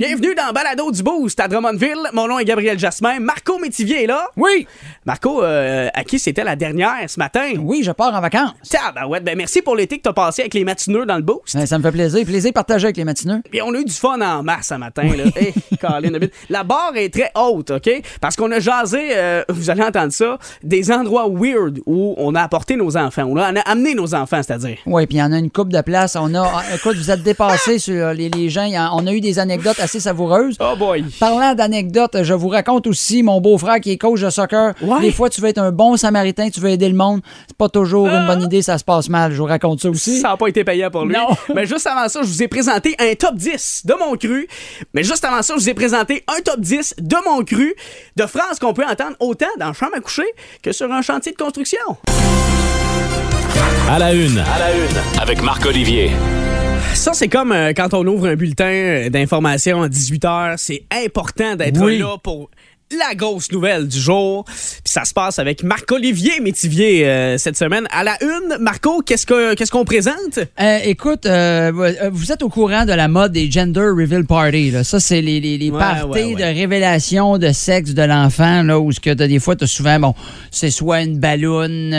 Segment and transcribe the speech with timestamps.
[0.00, 2.08] Bienvenue dans Balado du Boost à Drummondville.
[2.14, 3.20] Mon nom est Gabriel Jasmin.
[3.20, 4.28] Marco Métivier est là.
[4.34, 4.66] Oui,
[5.04, 7.52] Marco, euh, à qui c'était la dernière ce matin?
[7.58, 8.54] oui, je pars en vacances.
[8.70, 11.54] Tabarouette, ben merci pour l'été que t'as passé avec les matineux dans le Boost.
[11.54, 12.24] Ben, ça me fait plaisir.
[12.24, 13.42] Plaisir partagé avec les matineux.
[13.50, 15.02] Puis on a eu du fun en mars ce matin.
[15.02, 15.24] Là.
[15.36, 16.30] Hey, Colin, David.
[16.48, 17.90] la barre est très haute, OK?
[18.22, 22.40] Parce qu'on a jasé, euh, vous allez entendre ça, des endroits weird où on a
[22.40, 23.24] apporté nos enfants.
[23.24, 24.78] On a, amené nos enfants, c'est-à-dire.
[24.86, 26.16] Oui, puis il y en a une coupe de place.
[26.16, 28.66] On a, ah, écoute, vous êtes dépassés sur les, les gens.
[28.94, 29.89] On a eu des anecdotes assez
[30.60, 31.04] Oh boy.
[31.18, 34.74] Parlant d'anecdotes, je vous raconte aussi mon beau-frère qui est coach de soccer.
[34.82, 35.00] Ouais.
[35.00, 37.20] Des fois, tu veux être un bon samaritain, tu veux aider le monde.
[37.48, 39.32] C'est pas toujours une bonne idée, ça se passe mal.
[39.32, 40.20] Je vous raconte ça aussi.
[40.20, 41.14] Ça n'a pas été payant pour lui.
[41.14, 41.28] Non.
[41.54, 44.46] Mais juste avant ça, je vous ai présenté un top 10 de mon cru.
[44.94, 47.74] Mais juste avant ça, je vous ai présenté un top 10 de mon cru
[48.16, 50.26] de phrases qu'on peut entendre autant dans la chambre à coucher
[50.62, 51.78] que sur un chantier de construction.
[53.88, 54.38] À la une.
[54.38, 55.20] À la une.
[55.20, 56.10] Avec Marc Olivier.
[56.94, 60.54] Ça, c'est comme euh, quand on ouvre un bulletin euh, d'information à 18h.
[60.58, 61.98] C'est important d'être Oui.
[61.98, 62.50] là pour
[62.96, 64.44] la grosse nouvelle du jour.
[64.44, 67.86] Puis ça se passe avec Marc-Olivier Métivier euh, cette semaine.
[67.90, 70.38] À la une, Marco, qu'est-ce que- qu'est-ce qu'on présente?
[70.60, 71.70] Euh, écoute, euh,
[72.12, 74.70] vous- êtes au courant de la mode des gender reveal party.
[74.72, 74.84] Là.
[74.84, 76.34] Ça, c'est les, les, les Ouais, parties ouais, ouais.
[76.34, 79.68] de révélation de sexe de l'enfant, là, où ce que t'as- des fois, tu as
[79.68, 80.14] souvent, bon,
[80.50, 81.90] c'est soit une balloune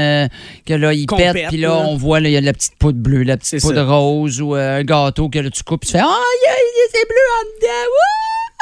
[0.65, 2.75] que là, il pète, puis là, on voit, là, il y a de la petite
[2.77, 3.83] poudre bleue, la petite C'est poudre ça.
[3.85, 6.77] rose, ou un gâteau que là, tu coupes, tu fais Ah, il y a- il
[6.77, 7.91] y a- c'est bleu en dedans!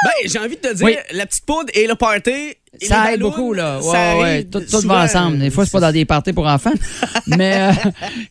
[0.04, 0.96] Ben, j'ai envie de te dire, Oui.
[1.12, 2.54] la petite poudre et le party.
[2.80, 3.80] Et Ça aide beaucoup, là.
[3.82, 5.38] ça Ouais, ouais, tout, tout va ensemble.
[5.40, 6.70] Des fois, c'est pas dans des parties pour enfants.
[7.26, 7.72] Mais, euh,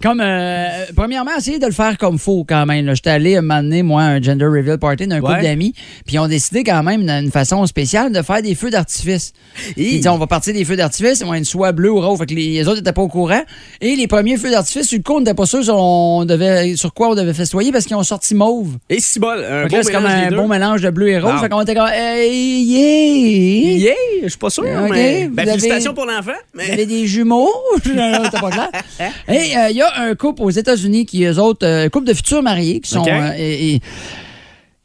[0.01, 2.93] comme, euh, premièrement, essayez de le faire comme faut quand même.
[2.95, 5.43] J'étais allé donné, moi, à un gender reveal party d'un couple Ouais.
[5.43, 5.73] d'amis.
[6.05, 9.33] Puis ils ont décidé quand même d'une façon spéciale de faire des feux d'artifice.
[9.75, 11.19] Ils disaient, on va partir des feux d'artifice.
[11.19, 12.17] Ils ont une soie bleue ou rose.
[12.17, 13.41] Fait que les, les autres n'étaient pas au courant.
[13.81, 16.77] Et les premiers feux d'artifice, sur le coup, on n'était pas sûr sur, on devait,
[16.77, 18.77] sur quoi on devait festoyer parce qu'ils ont sorti mauve.
[18.89, 21.33] Et si bol, un bon là, c'est comme un bon mélange de bleu et rose.
[21.33, 21.39] Wow.
[21.39, 23.89] Fait qu'on était comme, hey, yeah!
[24.21, 26.31] Yeah, je suis pas sûr, mais vous ben, avez- félicitations pour l'enfant.
[26.53, 26.71] Vous Mais...
[26.71, 27.49] avez des jumeaux?
[27.83, 27.95] C'était
[28.39, 28.69] pas clair.
[29.27, 32.07] Et euh, il y a un couple aux États-Unis qui, eux autres, euh, un couple
[32.07, 33.05] de futurs mariés qui sont.
[33.07, 33.81] Euh, et- et-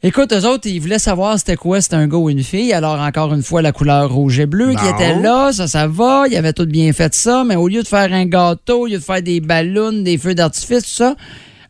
[0.03, 2.71] Écoute, eux autres, ils voulaient savoir c'était quoi, c'était un gars ou une fille.
[2.73, 6.25] Alors, encore une fois, la couleur rouge et bleu qui était là, ça, ça va.
[6.29, 8.97] Ils avaient tout bien fait ça, mais au lieu de faire un gâteau, au lieu
[8.99, 11.15] de faire des ballons, des feux d'artifice, tout ça,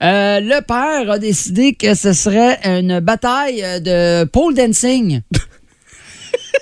[0.03, 5.21] euh, le père a décidé que ce serait une bataille euh, de pole dancing.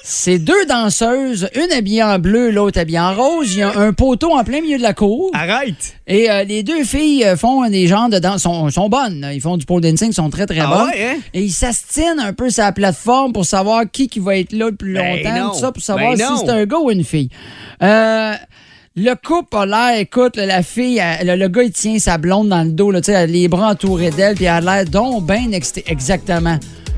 [0.06, 3.54] C'est deux danseuses, une habillée en bleu, l'autre habillée en rose.
[3.54, 5.30] Il y a un poteau en plein milieu de la cour.
[5.34, 5.96] Arrête!
[6.08, 9.26] Et euh, les deux filles euh, font des genres de danse, sont, sont bonnes.
[9.34, 10.88] Ils font du pole dancing, sont très très Ah bonnes.
[10.90, 11.20] ouais, hein?
[11.34, 14.66] Et ils s'astinent un peu sur la plateforme pour savoir qui, qui va être là
[14.72, 15.50] le plus Ben longtemps, non.
[15.52, 17.30] tout ça, pour savoir Ben si c'est un gars ou une fille.
[17.82, 18.34] Euh,
[18.98, 22.64] le couple a l'air, écoute, la fille, elle- le, gars, il tient sa blonde dans
[22.64, 25.50] le dos, là, les bras entourés d'elle, puis elle a l'air donc bien.
[25.88, 26.58] Exactement.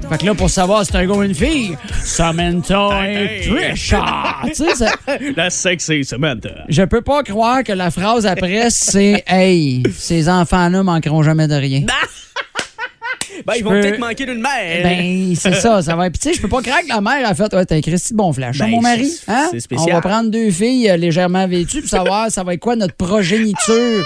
[0.09, 3.41] Fait que là, pour savoir si c'est un gars ou une fille, Samantha et.
[3.41, 4.35] Trisha.
[4.47, 4.91] Tu sais, ça-
[5.35, 6.49] La sexy Samantha.
[6.69, 11.55] je peux pas croire que la phrase après, c'est Hey, ces enfants-là manqueront jamais de
[11.55, 11.81] rien.
[13.45, 14.83] Ben, ils vont peux- peut-être manquer d'une mère.
[14.83, 16.09] Ben, c'est ça, ça va.
[16.09, 18.15] Puis, tu sais, je peux pas croire que la mère a fait, ouais, t'as de
[18.15, 19.11] bon flash, hein, Ben, mon mari.
[19.27, 19.47] Hein?
[19.51, 19.89] c'est spécial.
[19.91, 22.95] On va prendre deux filles euh, légèrement vêtues pour savoir ça va être quoi notre
[22.95, 24.03] progéniture.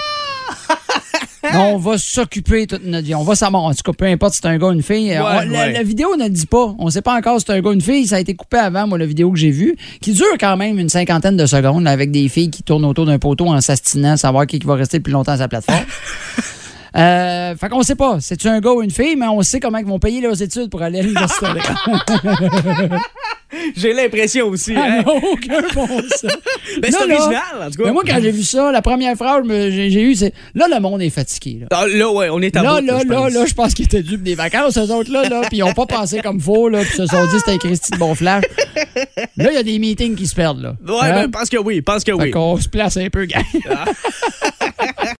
[1.54, 3.14] on va s'occuper toute notre vie.
[3.14, 3.64] On va savoir.
[3.64, 5.16] En tout cas, peu importe si c'est un gars ou une fille.
[5.18, 5.72] On- la, ouais.
[5.72, 6.74] la vidéo ne le dit pas.
[6.78, 8.06] On sait pas encore si c'est un gars ou une fille.
[8.06, 10.78] Ça a été coupé avant, moi, la vidéo que j'ai vue, qui dure quand même
[10.78, 14.16] une cinquantaine de secondes là, avec des filles qui tournent autour d'un poteau en s'astinant,
[14.16, 15.84] savoir qui qui va rester le plus longtemps à sa plateforme.
[16.96, 18.18] Euh, fait qu'on sait pas.
[18.20, 20.68] C'est-tu un gars ou une fille, mais on sait comment ils vont payer leurs études
[20.70, 21.46] pour aller à l'université.
[23.76, 24.74] J'ai l'impression aussi.
[24.74, 25.02] Ça hein?
[25.06, 26.26] aucun bon sens.
[26.80, 27.84] Ben, c'est Là, là, original, en tout cas.
[27.86, 30.80] Mais moi, quand j'ai vu ça, la première phrase que j'ai eue, c'est là, le
[30.80, 31.58] monde est fatigué.
[31.62, 33.32] Là, Ah, là, ouais, on est à là, bout, là, je là, pense.
[33.32, 35.72] là, je pense qu'ils étaient dupes des vacances, eux autres, là, là puis ils n'ont
[35.72, 38.44] pas pensé comme faux, là, puis ils se sont dit c'était Christy de bon flash.
[39.36, 40.76] Là, il y a des meetings qui se perdent, là.
[40.86, 41.12] Ouais, Hein?
[41.26, 42.30] ben, pense que oui, pense que Fait oui.
[42.30, 43.40] qu'on se place un peu, gars.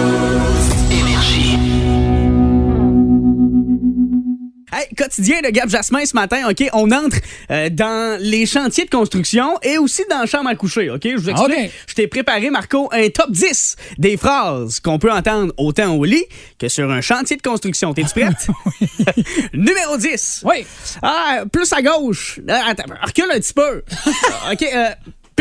[4.73, 6.63] Hey, quotidien de Gab Jasmin ce matin, OK?
[6.71, 7.17] On entre
[7.49, 11.01] euh, dans les chantiers de construction et aussi dans la chambre à coucher, OK?
[11.03, 11.57] Je vous explique.
[11.57, 11.71] OK.
[11.87, 16.23] Je t'ai préparé, Marco, un top 10 des phrases qu'on peut entendre autant au lit
[16.57, 17.93] que sur un chantier de construction.
[17.93, 18.47] T'es-tu prête?
[19.53, 20.43] Numéro 10.
[20.45, 20.65] Oui.
[21.01, 22.39] Ah, plus à gauche.
[22.47, 23.83] Ah, Attends, recule un petit peu.
[24.51, 24.89] OK, euh,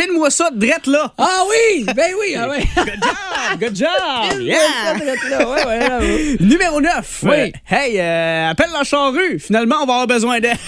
[0.01, 1.13] pine-moi ça drette là.
[1.19, 1.85] Ah oui!
[1.95, 2.35] Ben oui!
[2.37, 2.65] Ah oui!
[2.77, 3.17] Good job!
[3.61, 3.89] Good job!
[4.41, 4.95] Yeah!
[4.95, 5.05] Ouais,
[5.45, 6.37] ouais, ouais, ouais.
[6.41, 7.25] Numéro 9.
[7.25, 7.53] Oui.
[7.71, 9.39] hey, euh, appelle la charrue.
[9.39, 10.57] Finalement, on va avoir besoin d'elle.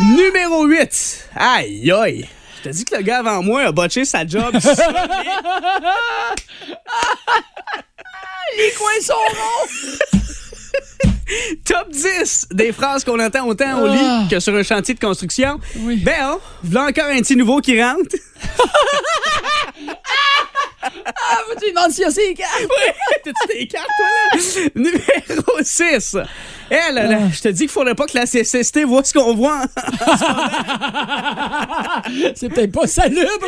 [0.00, 1.28] Numéro 8.
[1.36, 2.28] Aïe, aïe.
[2.58, 4.54] Je te dis que le gars avant moi a botché sa job.
[8.58, 9.68] Les coins sont ronds!
[11.64, 14.22] Top 10 des phrases qu'on entend autant au Ah.
[14.22, 15.58] lit que sur un chantier de construction.
[15.78, 15.96] Oui.
[15.96, 18.16] Ben, oh, voilà encore un petit nouveau qui rentre.
[20.84, 22.66] Ah, tu demandes a ses cartes?
[23.24, 24.38] T'as-tu tes cartes, toi, là?
[24.74, 26.16] Numéro 6.
[26.70, 29.34] Eh là, là, je te dis qu'il faudrait pas que la CCST voit ce qu'on
[29.34, 29.62] voit.
[32.34, 33.46] C'est peut-être pas salubre!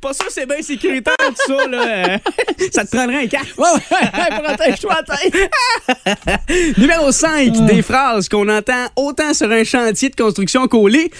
[0.00, 2.18] Pas, que c'est bien sécuritaire, tout ça, là.
[2.72, 3.58] Ça te prendrait un casque.
[3.58, 6.78] Ouais, ouais, protège-toi la tête!
[6.78, 7.66] Numéro 5.
[7.66, 11.10] Des phrases qu'on entend autant sur un chantier de construction qu'au lit.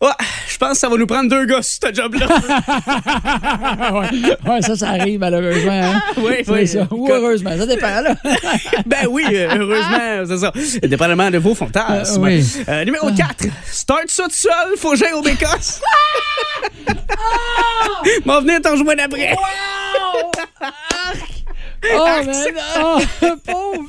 [0.00, 0.08] Ouais,
[0.48, 2.26] je pense que ça va nous prendre deux gars sur ce job-là.
[3.92, 4.50] ouais.
[4.50, 5.72] ouais, ça, ça arrive malheureusement.
[5.72, 6.02] Hein?
[6.16, 6.66] Oui, C'est oui.
[6.66, 6.88] ça.
[6.90, 8.14] Ou heureusement, ça dépend, là.
[8.86, 10.52] ben oui, euh, heureusement, c'est ça.
[10.86, 12.22] Dépendamment de vos fantasmes.
[12.24, 12.46] Euh, oui.
[12.68, 13.44] Euh, numéro 4.
[13.70, 15.82] Start ça tout seul, faut que j'aille au bécasse.
[18.24, 19.36] M'en venir t'en jouer d'après.
[21.82, 23.36] Oh, mais non!
[23.46, 23.88] Pauvre!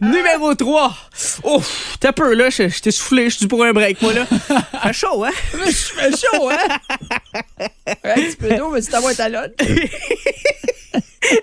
[0.00, 0.96] Numéro 3.
[1.44, 2.50] Ouf, t'as peur, là.
[2.50, 4.26] Je je t'ai soufflé, je suis dû pour un break, moi, là.
[4.82, 5.30] Fait chaud, hein?
[5.66, 6.78] Je fais chaud, hein?
[8.04, 9.52] Un petit peu d'eau, mais tu t'envoies ta lotte.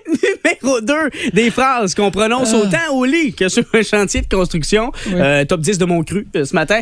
[0.06, 0.94] Numéro 2.
[1.32, 4.90] Des phrases qu'on prononce autant au lit que sur un chantier de construction.
[5.08, 6.80] Euh, top 10 de mon cru euh, ce matin.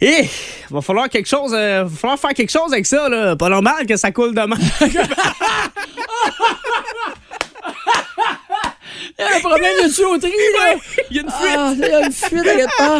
[0.00, 0.28] Et
[0.70, 3.36] va falloir quelque chose, euh, va falloir faire quelque chose avec ça, là.
[3.36, 4.56] Pas normal que ça coule demain.
[4.82, 5.04] Il y a
[9.36, 10.74] un problème de tuyauterie, là!
[11.10, 11.56] Il y a une fuite.
[11.56, 12.98] Ah, il y a une fuite, pas!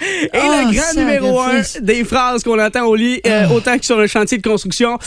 [0.00, 3.84] Et Ah, le grand numéro un des phrases qu'on entend au lit, euh, autant que
[3.84, 4.98] sur un chantier de construction.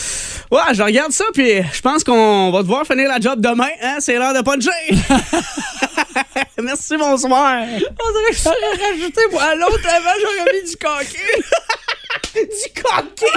[0.52, 3.68] Ouais, je regarde ça, puis je pense qu'on va devoir finir la job demain.
[3.82, 3.98] Hein?
[4.00, 4.70] C'est l'heure de puncher.
[6.62, 7.62] Merci, bonsoir.
[7.64, 11.44] On dirait que j'aurais rajouté, moi, à l'autre avant, j'aurais mis du coquet.
[12.34, 13.28] Du coquet.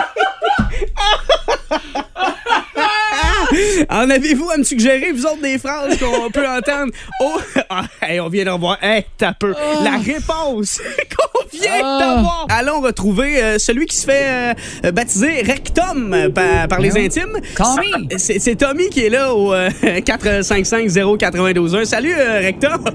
[3.90, 6.92] en avez-vous à me suggérer, vous autres, des phrases qu'on peut entendre?
[7.20, 7.38] Oh,
[7.68, 8.78] ah, hey, on vient de revoir.
[8.82, 9.54] Hey, t'as peu.
[9.82, 10.80] La réponse
[11.16, 11.98] qu'on vient Ah.
[12.00, 12.46] d'avoir.
[12.48, 14.54] Allons retrouver euh, celui qui se fait
[14.84, 17.06] euh, baptiser Rectum par, par les oui.
[17.06, 17.38] intimes.
[17.56, 18.08] Tommy.
[18.18, 19.68] C'est c'est Tommy qui est là au euh,
[20.04, 21.84] 455 0921.
[21.84, 22.84] Salut, euh, Rectum.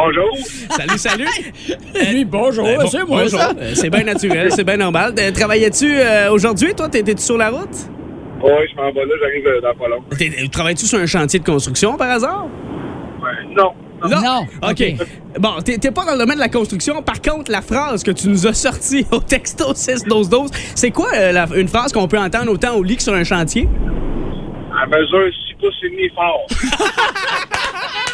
[0.00, 0.30] Bonjour.
[0.70, 1.26] salut, salut.
[2.12, 3.40] Lui, bonjour, Euh, bon- c'est moi, bonjour.
[3.40, 3.50] ça.
[3.58, 5.12] Euh, C'est bien naturel, c'est bien normal.
[5.18, 6.88] Euh, Travaillais-tu euh, aujourd'hui, toi?
[6.88, 7.68] T'étais-tu sur la route?
[8.40, 10.48] Oui, je m'en vais là, j'arrive euh, dans pas long.
[10.52, 12.46] Travailles-tu sur un chantier de construction par hasard?
[13.20, 13.72] Ouais, non.
[14.08, 14.46] Non?
[14.70, 14.84] OK.
[15.40, 17.02] Bon, t'es t'es pas dans le domaine de la construction.
[17.02, 21.32] Par contre, la phrase que tu nous as sortie au texto 61212, c'est quoi euh,
[21.32, 23.68] la- une phrase qu'on peut entendre autant au lit que sur un chantier?
[24.80, 26.46] À mesure 6 pouces et demi fort.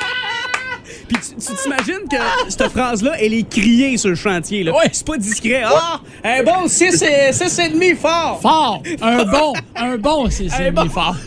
[1.08, 2.16] Puis tu tu t'imagines que
[2.50, 4.64] cette phrase-là, elle est criée sur le chantier.
[4.64, 4.72] Là.
[4.72, 4.88] Ouais.
[4.92, 5.62] C'est pas discret.
[5.64, 6.00] Ah!
[6.24, 8.40] Un bon 6 et, six et demi fort!
[8.40, 8.82] Fort!
[9.02, 9.52] Un bon!
[9.76, 10.84] Un bon, c'est Un c'est bon.
[10.84, 10.90] bon.
[10.90, 11.16] fort.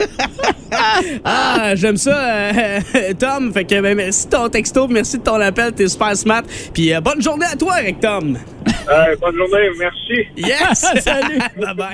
[1.24, 2.80] Ah, j'aime ça, euh,
[3.20, 3.54] Tom.
[3.54, 6.44] Fait que ben, merci de ton texto, merci de ton appel, t'es super smart.
[6.74, 8.38] Puis euh, bonne journée à toi, Rectum.
[8.90, 10.28] Euh, bonne journée, merci.
[10.36, 10.86] Yes!
[11.04, 11.40] Salut.
[11.58, 11.94] bye bye.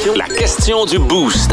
[0.00, 1.52] La question, la question du Boost.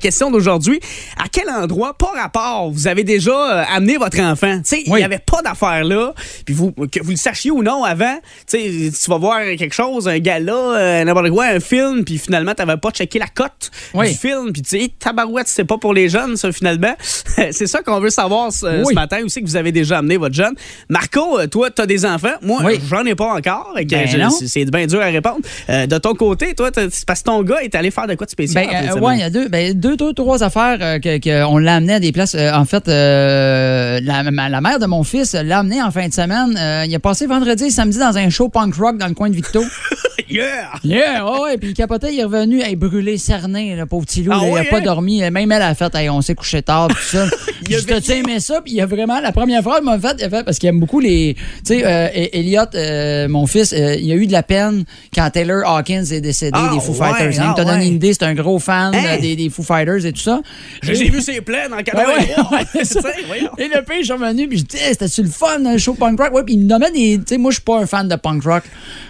[0.00, 0.80] question d'aujourd'hui.
[1.16, 4.56] À quel endroit, par rapport, vous avez déjà euh, amené votre enfant?
[4.58, 4.98] Tu sais, il Oui.
[4.98, 6.12] n'y avait pas d'affaire là.
[6.44, 8.16] Puis vous, que vous le sachiez ou non avant,
[8.48, 12.18] tu sais, tu vas voir quelque chose, un gala, euh, n'importe quoi, un film, puis
[12.18, 14.08] finalement, tu n'avais pas checké la cote Oui.
[14.10, 14.52] du film.
[14.52, 16.94] Puis tu sais, tabarouette, c'est pas pour les jeunes, ça, finalement.
[17.52, 18.94] c'est ça qu'on veut savoir ce, ce Oui.
[18.94, 20.54] matin aussi, que vous avez déjà amené votre jeune.
[20.90, 22.34] Marco, euh, toi, tu as des enfants.
[22.42, 22.80] Moi, Oui.
[22.90, 23.72] j'en ai pas encore.
[23.76, 25.40] Ben c'est- bien dur à répondre.
[25.70, 26.70] Euh, de ton côté, toi,
[27.06, 28.66] parce que ton gars est allé faire de quoi de spécial?
[28.66, 31.60] Ben, euh, ouais, il y a deux, ben, deux, deux, trois affaires euh, que, que
[31.60, 32.34] l'a amené à des places.
[32.34, 36.08] Euh, en fait, euh, la, ma- la mère de mon fils l'a amené en fin
[36.08, 36.58] de semaine.
[36.88, 39.34] Il a passé vendredi et samedi dans un show punk rock dans le coin de
[39.34, 39.62] Victo.
[40.28, 40.70] Yeah!
[40.82, 41.58] Yeah, ouais, ouais.
[41.58, 44.32] Puis il capotait, il est revenu, hey, brûlé, cerné, le pauvre petit loup.
[44.34, 44.82] Ah là, il ouais, a pas hein?
[44.82, 45.20] dormi.
[45.30, 47.26] Même elle a fait, hey, on s'est couché tard, tout ça.
[47.66, 50.16] Il Je te aimé ça, puis il a vraiment, la première fois, il m'a fait,
[50.18, 51.34] il a fait parce qu'il aime beaucoup les.
[51.64, 55.30] Tu sais, euh, Elliot, euh, mon fils, euh, il a eu de la peine quand
[55.30, 57.40] Taylor Hawkins est décédé Ah, des Foo ouais, Fighters.
[57.42, 57.54] hein.
[57.56, 57.86] ah, Il ouais.
[57.86, 59.02] une idée, c'est un gros fan Hein?
[59.16, 60.42] euh, des, des Foo Fighters et tout ça.
[60.82, 62.14] J'ai vu ses plaies en Ouais, 83.
[62.18, 63.00] ouais, ouais, c'est ça.
[63.00, 63.48] Tu sais, voyons.
[63.56, 65.94] Et le pire, je suis revenu, puis je dis, Hey, c'était-tu le fun, un show
[65.94, 66.34] punk rock?
[66.34, 67.16] Ouais, puis il me nommait des.
[67.18, 68.64] Tu sais, moi, je suis pas un fan de punk rock.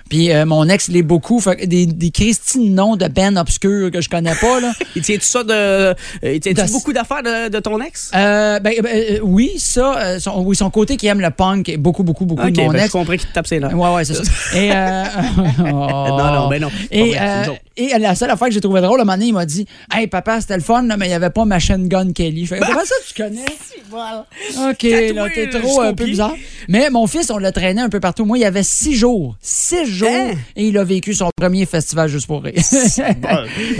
[0.08, 1.40] Puis euh, mon ex l'est beaucoup.
[1.40, 4.72] Fait des, des Christine noms de bands obscurs que je connais pas, là.
[4.96, 5.94] Il tient-tu ça de.
[6.22, 8.10] Il tient-tu De- beaucoup d'affaires de, de ton ex?
[8.14, 11.76] Euh, ben, ben, oui, ça, euh, son, oui, son côté qui aime le punk, est
[11.76, 12.92] beaucoup, beaucoup, beaucoup Ok, de mon ben, je ex.
[12.92, 13.74] comprends qu'il te tape ses lèvres.
[13.74, 14.22] Ouais, ouais, c'est ça.
[14.56, 15.04] Et, euh,
[15.58, 16.70] Non, non, ben non.
[16.90, 17.14] Et,
[17.78, 19.46] euh, et la seule affaire que j'ai trouvé drôle, à un moment donné, il m'a
[19.46, 22.44] dit Hey, papa, c'était le fun, là, mais il n'y avait pas Machine Gun Kelly.
[22.46, 23.44] Je fais Comment ça, tu connais?
[23.94, 26.34] Ok, Tatoué là, t'es trop jusqu'au un peu bizarre.
[26.68, 28.24] Mais mon fils, on l'a traîné un peu partout.
[28.24, 29.36] Moi, il y avait six jours.
[29.40, 30.08] Six jours.
[30.10, 30.32] Hein?
[30.56, 32.54] Et il a vécu son premier festival juste pour rire.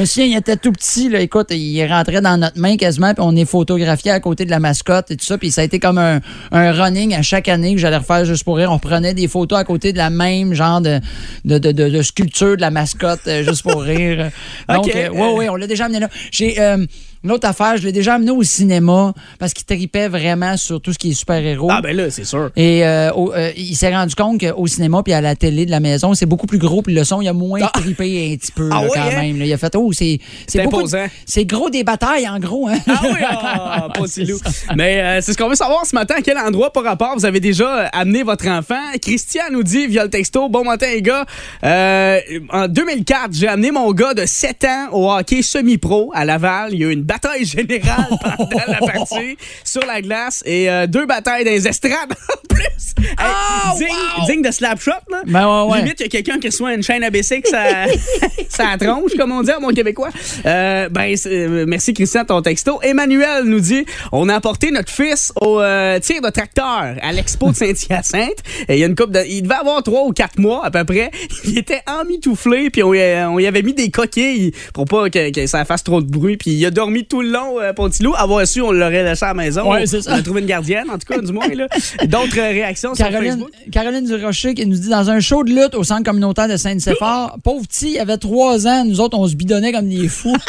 [0.05, 1.09] Souviens, il était tout petit.
[1.09, 4.51] Là, écoute, il rentrait dans notre main quasiment, puis on est photographié à côté de
[4.51, 5.39] la mascotte et tout ça.
[5.39, 6.21] Puis ça a été comme un,
[6.53, 8.71] un running à chaque année que j'allais refaire juste pour rire.
[8.71, 11.01] On prenait des photos à côté de la même genre de,
[11.45, 14.31] de, de, de- de sculpture de la mascotte euh, juste pour rire.
[14.69, 14.95] Donc, Ok.
[14.97, 16.09] euh, ouais, ouais, on l'a déjà amené là.
[16.31, 16.61] J'ai.
[16.61, 16.85] euh,
[17.25, 20.99] L'autre affaire, je l'ai déjà amené au cinéma parce qu'il tripait vraiment sur tout ce
[20.99, 21.69] qui est super-héros.
[21.71, 22.51] Ah, ben là, c'est sûr.
[22.55, 25.71] Et euh, au- euh, il s'est rendu compte qu'au cinéma puis à la télé de
[25.71, 27.71] la maison, c'est beaucoup plus gros, puis le son, il a moins Ah.
[27.73, 29.23] trippé un petit peu Ah là, quand hein?
[29.23, 29.39] même.
[29.39, 29.47] là.
[29.47, 31.07] Il a fait, oh, c'est c'est imposant.
[31.25, 32.69] C'est gros des batailles, en gros.
[32.69, 32.77] Hein?
[32.87, 34.39] Ah oui, ah, pas si loup.
[34.77, 36.17] Mais euh, c'est ce qu'on veut savoir ce matin.
[36.19, 38.75] À quel endroit, par rapport, vous avez déjà amené votre enfant?
[39.01, 41.25] Christian nous dit via le texto Bon matin, les gars.
[41.63, 46.75] En 2004, j'ai amené mon gars de 7 ans au hockey semi-pro à Laval.
[46.75, 48.07] Il y a eu une bataille générale
[48.39, 52.65] pendant la partie sur la glace et euh, deux batailles dans les estrades en plus.
[53.01, 54.27] Hey, Ah, digne, wow!
[54.27, 55.23] digne de Slapshot, là.
[55.27, 55.79] Ben ouais, ouais.
[55.79, 57.65] Limite, il y a quelqu'un qui reçoit une chaîne ABC que ça,
[58.49, 60.11] ça tronche, comme on dit à mon québécois.
[60.47, 62.81] Euh, ben, euh, merci Christian ton texto.
[62.83, 67.51] Emmanuel nous dit on a apporté notre fils au euh, tir de tracteur à l'expo
[67.51, 68.43] de Saint-Hyacinthe.
[68.69, 70.71] Et il y a une couple de, il devait avoir trois ou quatre mois à
[70.71, 71.11] peu près.
[71.45, 75.47] Il était emmitouflé, puis on, on y avait mis des coquilles pour pas que, que
[75.47, 76.37] ça fasse trop de bruit.
[76.37, 78.15] Puis il a dormi tout le long, euh, loup.
[78.17, 79.71] Avoir su, on l'aurait laissé à la maison.
[79.71, 80.13] Ouais, c'est ça.
[80.13, 81.47] On a trouvé une gardienne, en tout cas, du moins.
[81.49, 81.67] là.
[82.07, 83.51] D'autres euh, réactions sur Caroline, Facebook?
[83.73, 87.39] Caroline Durocher qui nous dit dans un show de lutte au centre communautaire de Sainte-Séphore,
[87.45, 90.37] pauvre petit, il avait trois ans, nous autres, on se bidonnait comme des fous.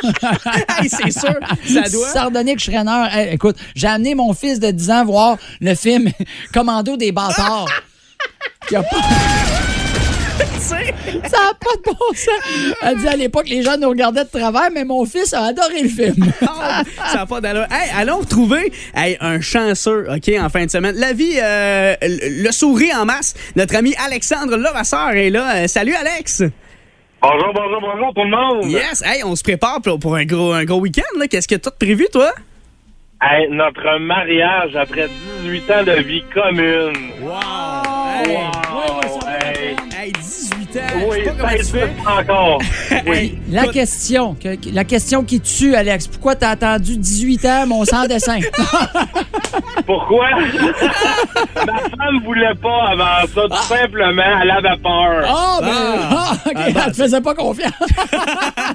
[0.82, 1.34] Hey, c'est sûr,
[1.68, 2.08] ça doit.
[2.10, 3.06] Sardonique Schreiner.
[3.12, 6.10] Hey, écoute, j'ai amené mon fils de 10 ans voir le film
[6.54, 7.68] Commando des bâtards.
[8.68, 9.85] Qui a pas-
[10.60, 12.76] Ça n'a pas de bon sens.
[12.82, 15.84] Elle dit à l'époque, les gens nous regardaient de travers, mais mon fils a adoré
[15.84, 16.16] le film.
[16.68, 17.66] Ah, ça n'a pas d'allure.
[17.72, 20.96] Hey, allons retrouver hey, un chanceux, OK, en fin de semaine.
[20.98, 23.34] La vie, euh, le le sourit en masse.
[23.56, 25.56] Notre ami Alexandre Levasseur est là.
[25.56, 26.44] Euh, salut, Alex.
[27.22, 28.72] Bonjour, bonjour, bonjour tout le monde.
[28.72, 29.04] Yes.
[29.06, 31.26] Hey, on se prépare pour, pour un gros, un gros week-end.
[31.30, 32.32] Qu'est-ce que tu as prévu, toi?
[33.22, 35.08] Hey, notre mariage après
[35.44, 37.12] 18 ans de vie commune.
[37.22, 37.32] Wow.
[38.26, 38.52] Hey, Wow,
[40.76, 41.08] 18 ans.
[41.10, 41.84] Oui, je sais pas comment tu ça fais.
[41.84, 42.62] existe encore.
[43.08, 43.16] Oui.
[43.18, 46.08] Hey, La question, que- la question qui tue, Alex.
[46.08, 48.40] Pourquoi t'as attendu 18 ans, mon sang dessin?
[49.86, 50.30] Pourquoi?
[51.56, 55.24] Ma femme voulait pas avant ça, tout simplement, elle avait peur.
[55.28, 56.10] Ah, ben, Ah.
[56.12, 57.72] ah, ok, Ah, ben, elle te faisait pas confiance.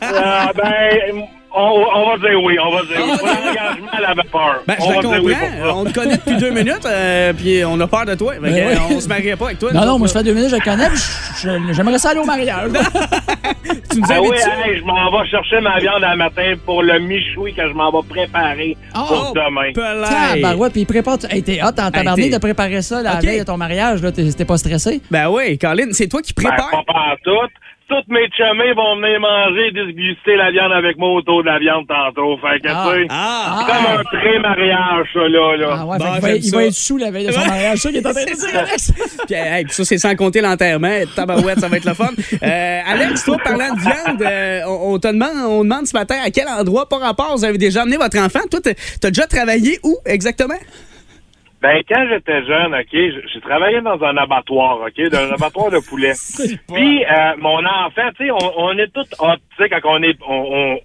[0.03, 3.29] Ah, ben, on, on va dire oui, on va dire oui.
[3.45, 4.63] L'engagement, elle avait peur.
[4.67, 5.75] Ben, je on oui ça.
[5.75, 8.35] on te connaît depuis deux minutes, euh, puis on a peur de toi.
[8.41, 8.61] Ben oui.
[8.61, 9.73] euh, On se marierait pas avec toi.
[9.73, 12.25] Non, non, moi, ça fait deux minutes, je le connais, puis j'aimerais ça aller au
[12.25, 12.71] mariage.
[13.91, 14.51] Tu nous Ben oui, ça?
[14.67, 17.91] hey, je m'en vais chercher ma viande un matin pour le michoui que je m'en
[17.91, 19.73] vais préparer Oh, pour demain.
[19.75, 20.41] Pelay.
[20.43, 21.19] Tabarouette, puis prépare.
[21.29, 24.13] Hey, t'es hot en tabarnak t'es- de préparer ça la veille de ton mariage, là.
[24.13, 25.01] T'es pas stressé?
[25.11, 26.71] Ben oui, Colin, c'est toi qui Ben, prépares.
[26.71, 27.53] pas partout.
[27.91, 31.87] Toutes mes chumées vont venir manger, disguster la viande avec moi autour de la viande
[31.89, 32.39] tantôt.
[32.39, 32.87] Fait que, Ah.
[32.95, 33.59] tu sais, Ah!
[33.59, 35.69] c'est comme un pré-mariage, ça, là, là.
[35.81, 37.45] Ah ouais, Bon, fait qu'il va, j'aime il va être sous la veille de son
[37.45, 37.79] mariage.
[37.79, 38.59] Ça qu'il est en train de dire.
[38.61, 38.93] Alex.
[39.27, 41.01] Puis, hey, puis ça, c'est sans compter l'enterrement.
[41.17, 42.11] Tabarouette, ça va être le fun.
[42.43, 46.15] Euh, Alex, toi, parlant de viande, euh, on, on te demande, on demande ce matin
[46.25, 48.41] à quel endroit, par rapport, vous avez déjà amené votre enfant.
[48.51, 50.55] Toi, t'as t'as déjà travaillé où exactement?
[51.63, 55.79] Ben, quand j'étais jeune, OK, j'ai travaillé dans un abattoir, OK, dans un abattoir de
[55.89, 56.13] poulet.
[56.73, 60.03] Puis, euh, mon enfant, tu sais, on, on est tous hot, tu sais, quand on
[60.03, 60.79] est, on, on,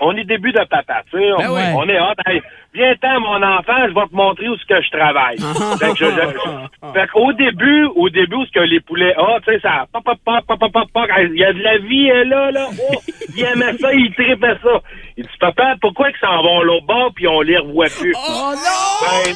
[0.00, 1.72] on est début de papa, tu sais, on, Ben ouais.
[1.76, 2.14] on est hot.
[2.26, 2.42] Hey,
[2.74, 5.38] viens-ten, mon enfant, je vais te montrer où ce que je travaille.
[5.78, 9.38] fait que je, je- fait qu'au début, au début, où ce que les poulets, ah,
[9.46, 12.10] tu sais, ça, pop, pop, pop, pop, pop, pop, il y a de la vie,
[12.10, 12.96] euh, là, là, oh,
[13.36, 14.80] il aimait ça, il tripait ça.
[15.16, 18.12] Il dit, papa, pourquoi ils s'en vont l'autre bord puis on les revoit plus?
[18.16, 19.24] Oh non!
[19.24, 19.34] Ben,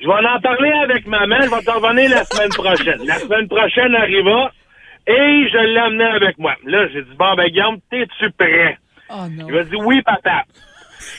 [0.00, 1.36] je vais en parler avec maman.
[1.42, 3.00] Je vais t'en revenir la semaine prochaine.
[3.04, 4.52] La semaine prochaine arriva.
[5.06, 6.54] Et je l'ai amené avec moi.
[6.64, 8.76] Là, j'ai dit, bon, ben, Guillaume, t'es-tu prêt?
[9.08, 9.46] Oh non.
[9.48, 10.44] Il m'a dit, oui, papa.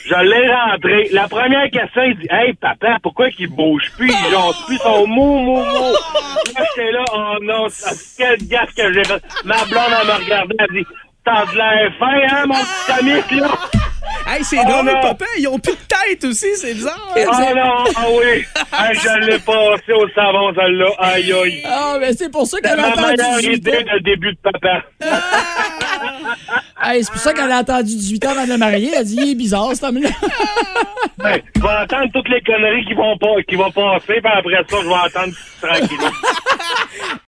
[0.04, 1.08] Je l'ai rentré.
[1.12, 4.10] La première question, il dit, hey, papa, pourquoi qu'il bouge plus?
[4.10, 5.92] Il jonce plus son mou, mou, mou.
[6.54, 7.66] Là, j'étais là, oh non,
[8.16, 9.22] quel gaffe que j'ai fait.
[9.44, 10.86] Ma blonde, elle me regardait, elle dit,
[11.24, 13.79] t'as de l'air fin, hein, mon petit comique, là?
[14.32, 15.00] Hey, c'est Oh drôle, non.
[15.00, 15.24] papa.
[15.38, 17.14] Ils ont plus de tête aussi, c'est bizarre.
[17.16, 18.44] Ah non, ah oui.
[18.72, 20.86] Hey, je l'ai passé au savon, celle-là.
[20.98, 21.62] Aïe, aïe.
[21.66, 23.94] Ah, mais c'est pour ça C'est qu'elle a entendu meilleure 18 idée ans.
[23.94, 24.82] de début de papa.
[26.82, 28.90] Hey, c'est pour ça qu'elle a entendu 18 ans avant de le marier.
[28.94, 30.08] Elle a dit, il est bizarre, cet homme-là.
[31.18, 34.54] Ben, je vais entendre toutes les conneries qui vont, pas, qui vont passer, puis après
[34.70, 35.98] ça, je vais entendre tranquille.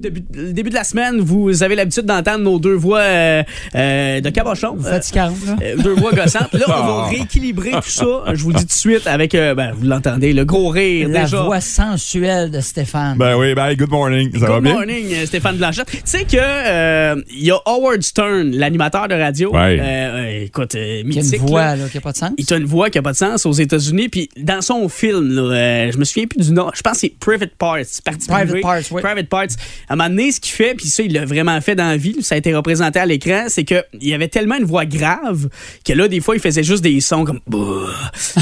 [0.00, 3.42] Début, le début de la semaine, vous avez l'habitude d'entendre nos deux voix euh,
[3.74, 4.76] euh, de cabochon.
[4.78, 5.56] Euh, Fatigante, là.
[5.62, 6.52] euh, deux voix gossantes.
[6.54, 8.04] Là, on va rééquilibrer tout ça.
[8.32, 11.08] Je vous le dis tout de suite avec, euh, ben, vous l'entendez, le gros rire
[11.08, 11.42] La déjà.
[11.42, 13.18] voix sensuelle de Stéphane.
[13.18, 14.30] Ben oui, ben good morning.
[14.32, 14.72] Ça va Good bien?
[14.74, 15.90] morning, Stéphane Blanchette.
[15.90, 19.52] Tu sais que euh, il y a Howard Stern, l'animateur de radio.
[19.54, 20.44] Ouais.
[20.46, 21.40] Écoute, euh, Qui a mythique.
[21.40, 21.76] une voix là.
[21.76, 22.30] là, qui n'a pas de sens.
[22.38, 24.08] Il a une voix qui n'a pas de sens aux États-Unis.
[24.08, 26.70] Puis dans son film, là, euh, je me souviens plus du nom.
[26.74, 27.76] Je pense que c'est Private Parts.
[28.04, 28.60] Private privée.
[28.60, 29.02] Parts, oui.
[29.02, 29.46] Private Parts.
[29.90, 31.96] À un moment donné, ce qu'il fait, puis ça, il l'a vraiment fait dans la
[31.96, 35.48] vie, ça a été représenté à l'écran, c'est qu'il y avait tellement une voix grave
[35.84, 37.40] que là, des fois, il faisait juste des sons comme.
[37.48, 37.58] Bah.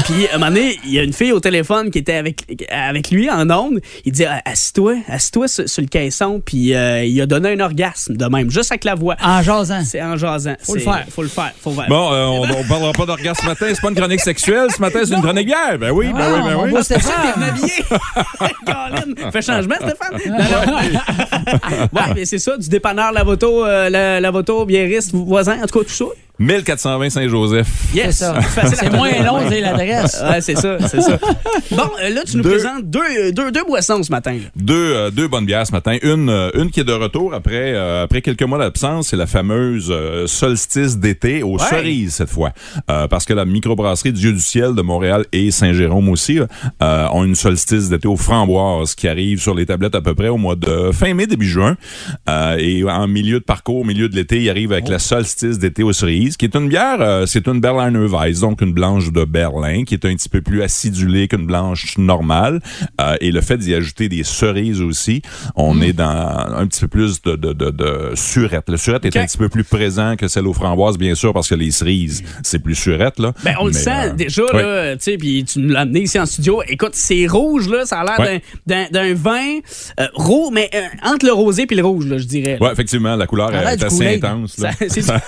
[0.05, 2.65] Puis à un moment donné, il y a une fille au téléphone qui était avec,
[2.71, 3.79] avec lui en onde.
[4.05, 6.39] Il dit Ah, Assis-toi, assis-toi sur, sur le caisson.
[6.45, 9.15] Puis euh, il a donné un orgasme de même, juste avec la voix.
[9.19, 9.81] En jasant.
[9.83, 10.53] C'est en jasant.
[10.61, 11.05] Faut le faire.
[11.09, 11.51] Faut le faire.
[11.59, 11.87] Faut le faire.
[11.89, 13.65] Bon, euh, on, on parlera pas d'orgasme ce matin.
[13.73, 14.67] C'est pas une chronique sexuelle.
[14.75, 15.79] Ce matin, c'est une chronique bière.
[15.79, 16.69] Ben oui, ben Ah, oui, ben mon oui.
[16.69, 17.41] beau T'es Stéphane.
[17.41, 17.73] habillé.
[19.31, 20.19] Fais changement, Stéphane.
[21.93, 25.85] Ouais, mais c'est ça, du dépanneur Lavoto, euh, la, Lavoto, biériste, voisin, en tout cas,
[25.85, 26.05] tout ça.
[26.41, 27.67] 1420 Saint-Joseph.
[27.91, 28.23] C'est Yes.
[28.73, 30.23] C'est moins long, c'est l'adresse.
[30.29, 31.19] Ouais, c'est ça, c'est ça.
[31.71, 32.51] Bon, euh, là, tu nous Deux.
[32.51, 34.37] présentes deux, euh, deux, deux boissons ce matin.
[34.55, 35.97] Deux, euh, deux bonnes bières ce matin.
[36.01, 39.09] Une, euh, une qui est de retour après, euh, après quelques mois d'absence.
[39.09, 41.65] C'est la fameuse euh, solstice d'été aux Ouais.
[41.69, 42.51] cerises cette fois.
[42.89, 46.47] Euh, parce que la microbrasserie Dieu du ciel de Montréal et Saint-Jérôme aussi là,
[46.81, 50.29] euh, ont une solstice d'été aux framboises qui arrive sur les tablettes à peu près
[50.29, 51.77] au mois de fin mai, début juin.
[52.29, 55.59] Euh, et en milieu de parcours, au milieu de l'été, il arrive avec la solstice
[55.59, 59.11] d'été aux cerises, qui est une bière, euh, c'est une Berliner Weiss, donc une blanche
[59.11, 62.59] de Berlin, qui est un petit peu plus acidulée qu'une blanche normale.
[62.99, 65.21] Euh, et le fait d'y ajouter des cerises aussi,
[65.55, 65.83] on Hmm.
[65.83, 66.07] est dans
[66.57, 68.69] un petit peu plus de, de, de, de surette.
[68.69, 71.47] Le surette est un petit peu plus présent que celle aux framboises, bien sûr, parce
[71.47, 73.19] que les cerises, c'est plus surette.
[73.19, 73.33] Là.
[73.43, 74.61] Ben, on le sent déjà, oui.
[74.61, 76.61] là, tu sais, puis tu nous l'as amené ici en studio.
[76.67, 79.59] Écoute, c'est rouge, là, ça a l'air d'un- vin
[79.99, 80.79] euh, roux, mais euh,
[81.19, 82.57] entre le rosé et le rouge, là, je dirais.
[82.61, 84.57] Ouais, effectivement, la couleur a l'air est assez intense.
[84.57, 84.71] là.
[84.89, 85.21] Ça-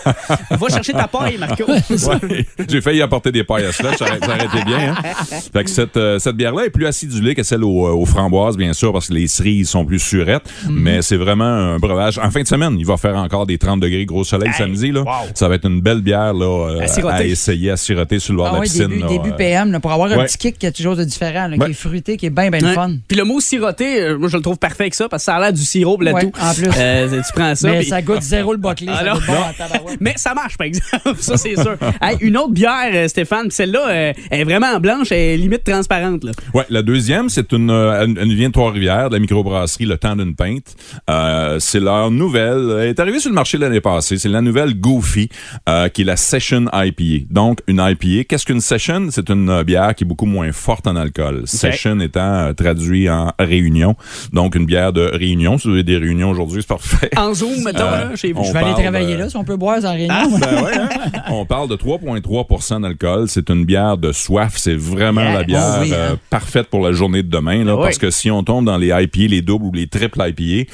[0.58, 1.64] Va chercher ta paille, Marco.
[1.68, 2.46] Ouais.
[2.68, 4.94] J'ai failli apporter des pailles à cela, ça aurait, été bien.
[4.94, 4.96] Hein?
[5.54, 8.56] Fait que cette, euh, cette bière-là est plus acidulée que celle aux, euh, aux framboises,
[8.58, 10.50] bien sûr, parce que les cerises sont plus surettes.
[10.66, 10.80] Mhm.
[10.80, 12.18] Mais c'est vraiment un breuvage.
[12.20, 14.92] En fin de semaine, il va faire encore des 30 degrés gros soleil Hey, samedi.
[14.92, 15.02] Là.
[15.02, 15.12] wow.
[15.36, 17.16] Ça va être une belle bière là, euh, À siroter.
[17.16, 18.88] à essayer à siroter sur le bord Ah de la oui, piscine.
[18.88, 19.36] début, là, début euh.
[19.36, 20.26] PM, là, pour avoir un Ouais.
[20.26, 21.66] petit kick quelque chose de différent, là, Ouais.
[21.66, 22.74] qui est fruité, qui est bien, bien Ouais.
[22.74, 22.92] fun.
[23.08, 25.36] Puis le mot siroté, euh, moi je le trouve parfait avec ça parce que ça
[25.36, 26.32] a l'air du sirop là Ouais, tout.
[26.42, 26.70] en plus.
[26.78, 27.70] Euh, tu prends ça.
[27.70, 28.88] Mais ça goûte zéro le boclé.
[28.88, 29.92] ça goûte bon.
[30.00, 31.16] Mais ça marche, par exemple.
[31.20, 31.76] ça, c'est sûr.
[32.02, 35.64] Hey, une autre bière, euh, Stéphane, celle-là, euh, elle est vraiment blanche, elle est limite
[35.64, 36.24] transparente.
[36.24, 36.32] Là.
[36.54, 40.16] Ouais, la deuxième, c'est une, une, une vient de Trois-Rivières, de la microbrasserie Le Temps
[40.16, 40.76] d'une Pinte.
[41.10, 42.78] Euh, c'est leur nouvelle.
[42.82, 44.18] Elle est arrivée sur le marché l'année passée.
[44.18, 45.30] C'est la nouvelle Goofy,
[45.70, 47.26] euh, qui est la Session IPA.
[47.30, 48.24] Donc, une IPA.
[48.28, 49.08] Qu'est-ce qu'une Session?
[49.12, 51.44] C'est une euh, bière qui est beaucoup moins forte en alcool.
[51.46, 53.96] Session étant euh, traduit en réunion.
[54.34, 55.58] Donc, une bière de réunion.
[55.62, 57.10] Si vous avez des réunions aujourd'hui, c'est parfait.
[57.18, 58.40] En zoom, mettons, Euh, là, chez vous.
[58.42, 60.38] on Je vais aller parle, travailler euh, là, si on peut boire en réunion.
[60.40, 60.90] Ben ouais, hein?
[61.30, 63.26] On parle de 3,3% d'alcool.
[63.28, 64.54] C'est une bière de soif.
[64.58, 65.34] C'est vraiment Yeah.
[65.34, 65.98] la bière Oh oui, hein?
[65.98, 67.64] euh, parfaite pour la journée de demain.
[67.64, 67.84] Là, Ah oui.
[67.84, 70.72] Parce que si on tombe dans les IPA, les doubles ou les triples IPA,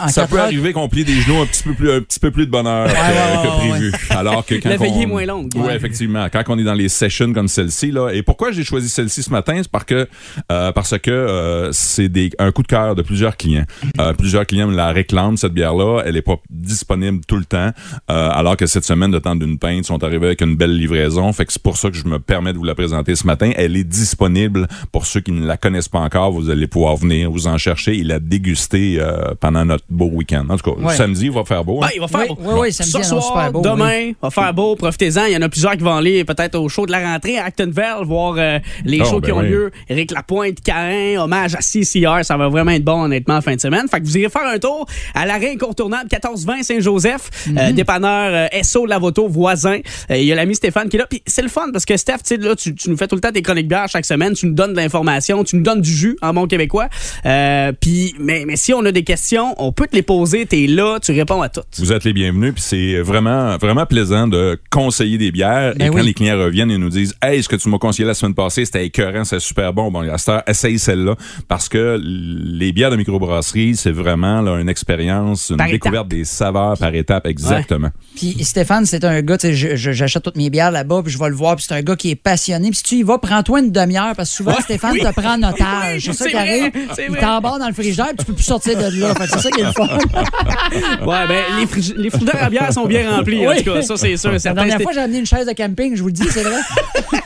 [0.00, 2.18] En ça peut heures, arriver qu'on plie des genoux un petit peu plus, un petit
[2.20, 3.92] peu plus de bonheur que, ouais, que prévu.
[4.10, 5.50] Alors que quand La veillée est moins longue.
[5.54, 5.76] Oui, Ouais.
[5.76, 6.26] effectivement.
[6.32, 8.10] Quand on est dans les sessions comme celle-ci, là.
[8.10, 9.54] Et pourquoi j'ai choisi celle-ci ce matin?
[9.62, 10.08] C'est parce que,
[10.52, 13.64] euh, parce que euh, c'est des, un coup de cœur de plusieurs clients.
[14.00, 16.02] Euh, plusieurs clients me la réclament, cette bière-là.
[16.04, 17.70] Elle est pas disponible tout le temps.
[18.10, 21.32] euh, alors que cette semaine, de temps d'une pinte, sont arrivés avec une belle livraison.
[21.32, 23.52] Fait que c'est pour ça que je me permets de vous la présenter ce matin.
[23.56, 26.32] Elle est disponible pour ceux qui ne la connaissent pas encore.
[26.32, 30.44] Vous allez pouvoir venir vous en chercher et la déguster euh, pendant notre beau week-end.
[30.48, 30.94] En tout cas, Ouais.
[30.96, 31.78] samedi, il va faire beau.
[31.82, 31.86] hein?
[31.88, 32.52] Ben, il va faire Oui, beau.
[32.54, 34.16] oui, oui, samedi, Ce soir, super beau, demain, oui.
[34.20, 35.26] va faire beau, profitez-en.
[35.26, 37.44] Il y en a plusieurs qui vont aller peut-être au show de la rentrée à
[37.44, 39.48] Actonville, voir euh, les Oh, shows ben qui ont oui.
[39.48, 39.70] lieu.
[39.88, 43.60] Éric Lapointe, Carin, hommage à CCR, ça va vraiment être bon honnêtement en fin de
[43.60, 43.86] semaine.
[43.88, 47.58] Fait que vous irez faire un tour à l'arrêt incontournable 1420 Saint-Joseph, Mhm.
[47.58, 49.78] euh, dépanneur euh, SO Lavoto voisin.
[50.10, 51.06] Euh, Il y a l'ami Stéphane qui est là.
[51.08, 53.14] Puis c'est le fun parce que Steph, tu sais, là, tu, tu nous fais tout
[53.14, 55.80] le temps tes chroniques bières chaque semaine, tu nous donnes de l'information, tu nous donnes
[55.80, 56.88] du jus en bon québécois.
[57.24, 60.66] Euh, puis mais, mais si on a des questions, on peut te les poser, t'es
[60.66, 61.66] là, tu réponds à toutes.
[61.78, 65.74] Vous êtes les bienvenus, puis c'est vraiment, vraiment plaisant de conseiller des bières.
[65.76, 68.06] Ben et quand les clients reviennent et nous disent Hey, ce que tu m'as conseillé
[68.06, 69.90] la semaine passée, c'était écœurant, c'est super bon.
[69.90, 71.14] Bon, à cette heure, essaye celle-là.
[71.46, 76.24] Parce que les bières de microbrasserie, c'est vraiment là, une expérience, une Par découverte des
[76.24, 77.90] saveurs par étape, exactement.
[78.16, 81.34] Puis Stéphane, c'est un gars, tu j'achète toutes mes bières là-bas, puis je vais le
[81.34, 82.70] voir, puis c'est un gars qui est passionné.
[82.70, 85.00] Puis si tu y vas, prends-toi une demi-heure, parce que souvent, Ouais, Stéphane oui.
[85.00, 86.08] te prend en otage.
[86.08, 86.72] Oui, c'est ça qui arrive.
[87.10, 89.14] Il t'embarque dans le frigidaire, puis tu peux plus sortir de là.
[89.20, 91.06] C'est ça qui est le fun.
[91.06, 93.62] Ouais, ben, les, frigi- les frigidaires à bière sont bien remplis, en Oui.
[93.62, 93.82] tout cas.
[93.82, 94.32] Ça, c'est sûr.
[94.32, 94.62] La certain.
[94.64, 96.60] dernière fois, j'ai amené une chaise de camping, je vous le dis, c'est vrai.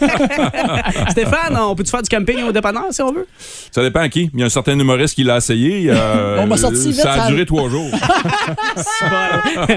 [1.11, 3.26] Stéphane, on peut-tu faire du camping au dépanneur si on veut?
[3.70, 4.31] Ça dépend à qui.
[4.35, 5.87] Il y a un certain humoriste qui l'a essayé.
[5.90, 7.90] euh, On m'a sorti vite, ça a ça- duré trois jours.
[8.76, 9.09] C'est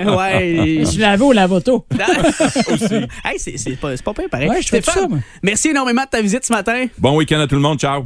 [0.06, 0.18] bon.
[0.18, 0.78] ouais.
[0.82, 1.86] Je suis lavé au lavoto.
[3.26, 4.50] hey, c'est c'est pas, c'est pas pire, pareil.
[4.50, 5.20] Ouais, je fais tout Stéphane, ça, moi.
[5.42, 6.86] merci énormément de ta visite ce matin.
[6.98, 7.80] bon week-end à tout le monde.
[7.80, 8.06] Ciao.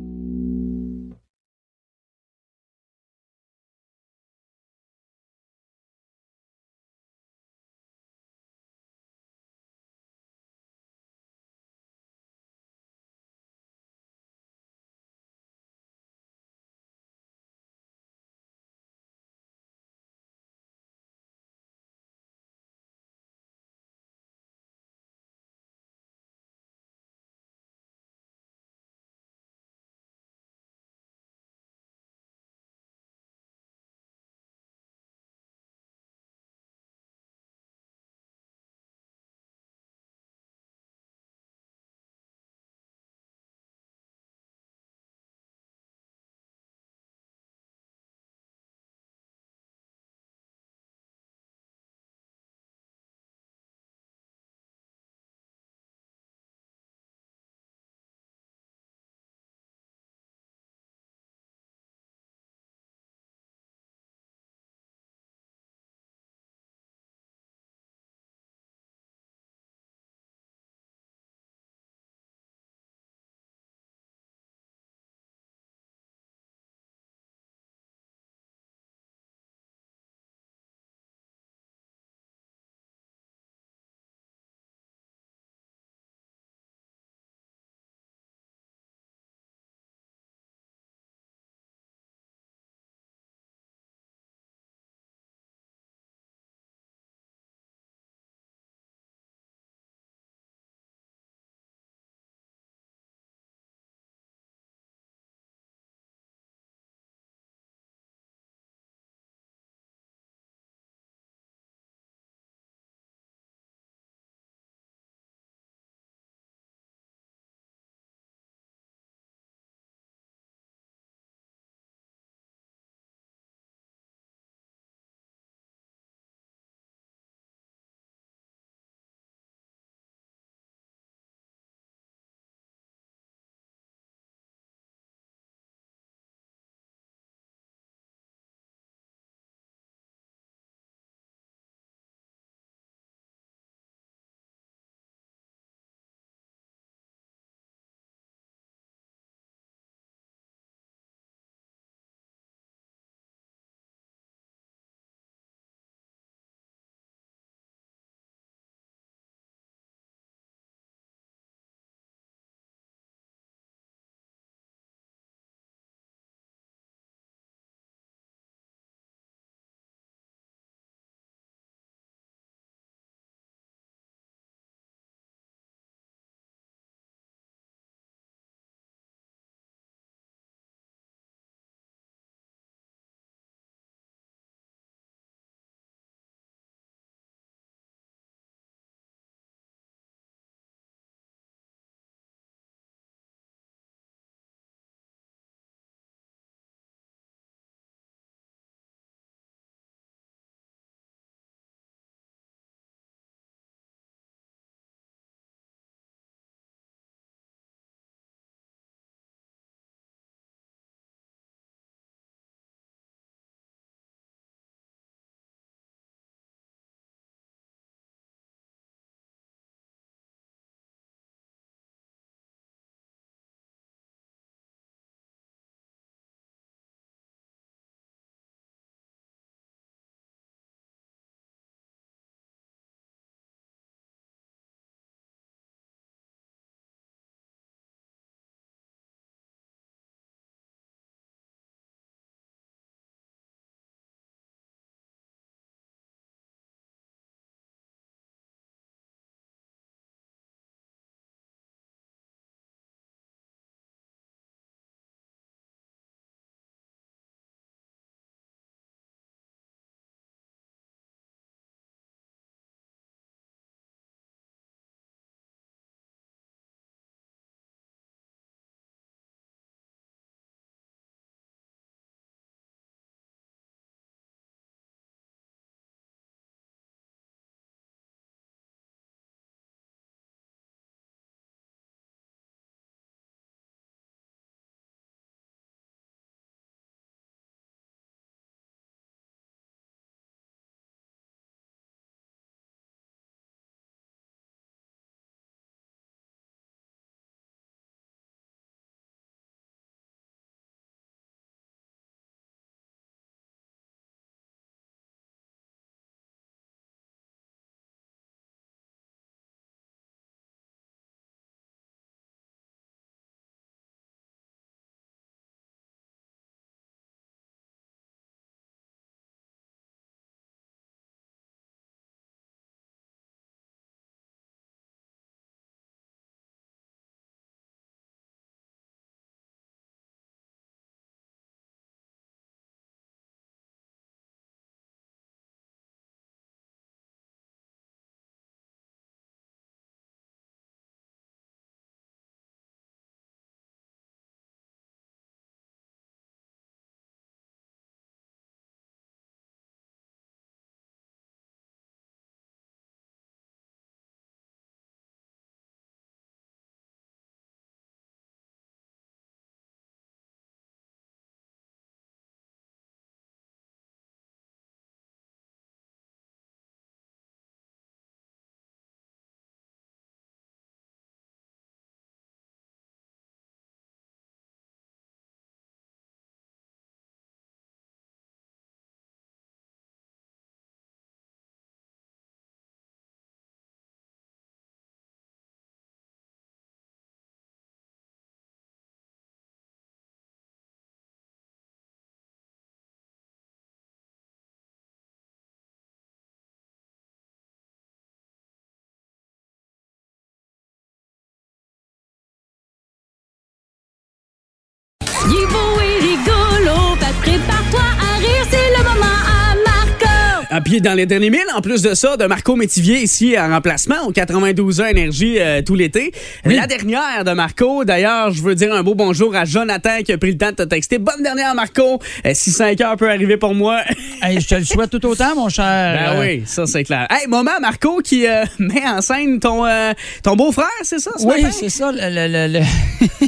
[410.63, 414.03] Puis dans les derniers milles, en plus de ça, de Marco Métivier ici en remplacement
[414.07, 416.11] au 92 ans Énergie euh, tout l'été.
[416.45, 420.17] La dernière de Marco, d'ailleurs, je veux dire un beau bonjour à Jonathan qui a
[420.17, 420.97] pris le temps de te texter.
[420.97, 421.99] Bonne dernière, Marco.
[422.25, 423.81] Euh, si 5 heures peut arriver pour moi.
[424.23, 426.13] Hey, je te le souhaite tout autant, mon cher.
[426.13, 427.07] Ben oui, ça c'est clair.
[427.09, 431.25] Hey, moment, Marco qui euh, met en scène ton, euh, ton beau-frère, c'est ça, ce
[431.25, 431.91] Oui, c'est ça.
[431.91, 432.65] le- le- le-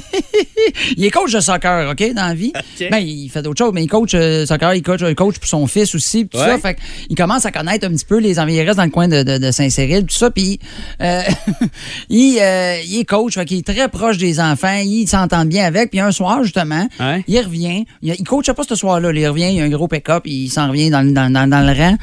[0.97, 2.53] il est coach de soccer, OK, dans la vie.
[2.55, 2.89] OK.
[2.91, 5.47] Ben, il fait d'autres choses, mais il coach euh, soccer, il coach, il coach pour
[5.49, 6.45] son fils aussi, tout Ouais.
[6.45, 6.57] ça.
[6.59, 6.77] Fait
[7.09, 8.71] il commence à connaître un petit peu les environs.
[8.71, 10.29] Il dans le coin de, de- de Saint-Cyril, tout ça.
[10.31, 10.59] Puis
[11.01, 11.21] euh,
[12.09, 14.79] il, euh, il est coach, fait qu'il est très proche des enfants.
[14.83, 15.89] Il s'entend bien avec.
[15.91, 17.23] Puis un soir, justement, Ouais.
[17.27, 17.85] il revient.
[18.01, 19.11] Il, il coachait pas ce soir-là.
[19.11, 19.19] là.
[19.19, 21.49] Il revient, il y a un gros pick-up, il s'en revient dans, le- dans, dans,
[21.49, 21.97] dans le rang.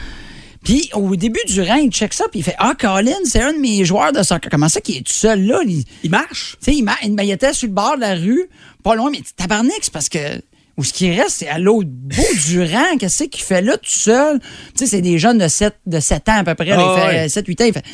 [0.63, 3.53] Puis au début du rang, il check ça, puis il fait Ah, Colin, c'est un
[3.55, 4.51] de mes joueurs de soccer.
[4.51, 5.61] Comment ça qu'il est tout seul là?
[5.67, 6.57] Il- Il marche?
[6.63, 8.47] tu sais, il, m'a- ben, il était sur le bord de la rue,
[8.83, 10.19] pas loin, mais tabarnak, parce que
[10.81, 12.97] où ce qui reste, c'est à l'autre bout du rang.
[12.99, 14.41] Qu'est-ce qu'il fait là tout seul?
[14.41, 16.69] Tu sais, c'est des jeunes de 7, de 7 ans à peu près.
[16.69, 17.29] il ouais.
[17.29, 17.67] fait 7-8 ans.
[17.67, 17.85] Il fait.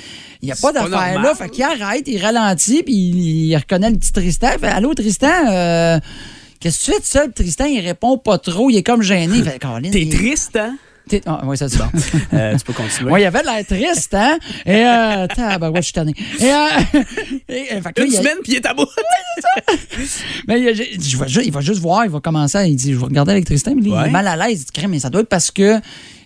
[0.43, 1.35] Il n'y a pas d'affaire là.
[1.35, 4.49] Fait qu'il arrête, il ralentit, puis il, il reconnaît le petit Tristan.
[4.55, 5.49] Il fait Allô, Tristan?
[5.51, 5.99] euh,
[6.61, 7.33] Qu'est-ce que tu fais tout seul?
[7.33, 8.71] Tristan, il répond pas trop.
[8.71, 9.37] Il est comme gêné.
[9.37, 9.59] Il fait,
[9.91, 10.77] T'es triste, hein?
[11.27, 11.85] Ah, ouais, ça, c'est bon.
[12.33, 13.11] Euh, tu peux continuer.
[13.13, 14.39] Ouais, il avait l'air triste, hein?
[14.65, 16.13] Et, euh, tabarouette, je suis tanné.
[16.41, 16.57] Et, euh,
[17.49, 18.87] et, euh, fait que là, Une il a- semaine, puis il est à bout.
[20.49, 22.59] mais il, a- je va juste voir, il va commencer.
[22.59, 24.09] à- Il dit, je vais regarder avec Tristan, mais là, il Ouais.
[24.09, 24.63] est mal à l'aise.
[24.63, 25.81] Il dit, Crème, mais ça doit être parce que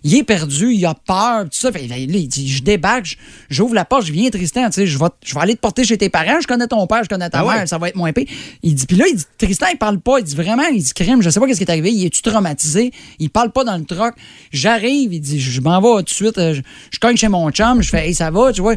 [0.04, 1.70] il est perdu, il a peur, tout ça.
[1.72, 3.16] Fait, là, il dit, je débarque,
[3.48, 5.84] j'ouvre la porte, je viens, Tristan, tu sais, je vais, je vais aller te porter
[5.84, 7.54] chez tes parents, je connais ton père, je connais ta Ah ouais.
[7.56, 8.26] mère, ça va être moins pire.
[8.62, 10.18] Il dit, puis là, il dit, Tristan, il parle pas.
[10.18, 12.22] Il dit, vraiment, il dit, Crème, je sais pas qu'est-ce qui est arrivé, il est-tu
[12.22, 12.92] traumatisé?
[13.18, 14.14] Il parle pas dans le truck.
[14.52, 16.60] J'arrive, il dit, je, je m'en vais tout de suite, euh, je,
[16.90, 18.76] je cogne chez mon chum, je fais, hey, ça va, tu vois?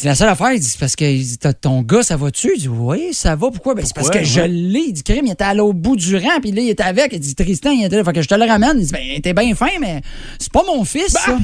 [0.00, 2.16] C'est la seule affaire, il dit, c'est parce que il dit, T'as- ton gars, ça
[2.16, 2.52] va-tu?
[2.56, 3.50] Il dit, oui, ça va.
[3.50, 3.74] Pourquoi?
[3.74, 4.84] Ben, c'est parce que je l'ai.
[4.88, 7.12] Il dit, Crime, il était à l'autre bout du rang, puis là, il était avec.
[7.12, 8.04] Il dit, Tristan, il était là.
[8.04, 8.78] Fait que je te le ramène.
[8.78, 10.00] Il dit, ben, t'es bien fin, mais
[10.38, 11.36] c'est pas mon fils, ça.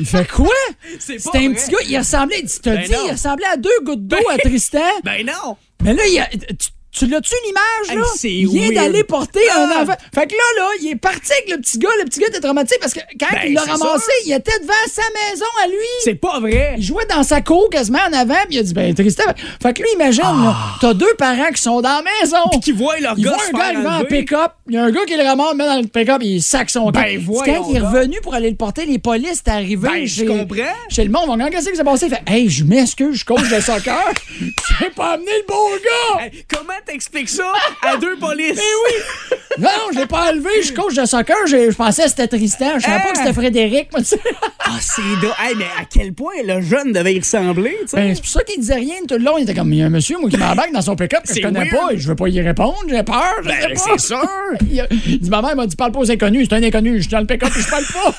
[0.00, 0.48] Il fait quoi?
[0.98, 1.54] C'était un vrai.
[1.54, 4.38] petit gars, il ressemblait, il dit, t'as Ben il ressemblait à deux gouttes d'eau à
[4.38, 4.80] Tristan.
[5.04, 5.56] Ben non!
[5.84, 8.04] Mais là, il a- tu, tu l'as-tu l'image, Hey, là?
[8.16, 8.74] c'est il vient weird.
[8.74, 9.62] d'aller porter Ah!
[9.66, 9.94] un enfant.
[10.14, 11.88] Fait que là, là, il est parti avec le petit gars.
[12.00, 14.26] Le petit gars était traumatisé parce que quand Ben, il l'a ramassé, sûr.
[14.26, 15.76] il était devant sa maison à lui.
[16.04, 16.74] C'est pas vrai!
[16.76, 19.24] Il jouait dans sa cour quasiment en avant, puis il a dit Ben, Tristan.
[19.62, 22.36] Fait que lui, imagine, là, t'as deux parents qui sont dans la maison.
[22.44, 22.48] Ah.
[22.50, 24.52] Puis qui voient leur Il gars voit se un gars arriver en pick-up.
[24.68, 26.68] Il y a un gars qui le ramasse, met dans le pick-up, et il sac
[26.70, 29.88] son Ben, voyons quand il est revenu pour aller le porter, les polices étaient arrivés.
[29.88, 30.56] Ben, je chez, comprends.
[30.90, 32.06] Chez le monde, on qu'est-ce qui s'est passé.
[32.06, 33.98] Il fait Hey, je m'excuse, je coach de soccer.
[34.78, 36.24] J'ai pas amené le bon gars?
[36.24, 38.60] Hey, comment t'expliques ça à deux polices?
[38.62, 39.38] Eh oui!
[39.58, 42.84] Non, je l'ai pas enlevé, je coach de soccer, je pensais que c'était Tristan, je
[42.84, 44.18] savais pas que c'était Frédéric, tu sais.
[44.60, 45.34] Ah, c'est drôle.
[45.42, 47.96] Hey, mais à quel point le jeune devait y ressembler, tu sais?
[47.96, 49.36] Ben, c'est pour ça qu'il disait rien tout le long.
[49.36, 51.34] Il était comme, il y a un monsieur, moi, qui m'embarque dans son pick-up que
[51.34, 51.70] je connais weird.
[51.88, 54.22] pas et je veux pas y répondre, j'ai peur, je Ben, c'est sûr.
[54.70, 56.96] Il, a- il dit, ma mère m'a dit, parle pas aux inconnus, c'est un inconnu,
[56.96, 58.14] je suis dans le pick-up et je parle pas.